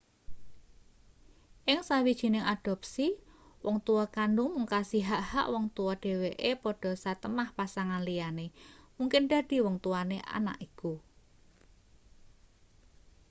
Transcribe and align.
ing 1.71 1.79
sawijining 1.87 2.45
adopsi 2.53 3.07
wong 3.65 3.77
tua 3.87 4.05
kandhung 4.15 4.51
mungkasi 4.55 4.99
hak-hak 5.09 5.47
wong 5.53 5.65
tua 5.75 5.93
dheweke 6.03 6.51
padha 6.63 6.91
satemah 7.03 7.49
pasangan 7.57 8.01
liyane 8.07 8.45
mungkin 8.97 9.23
dadi 9.31 9.55
wong 9.65 9.75
tuane 9.85 10.17
anak 10.37 10.57
iku 10.67 10.93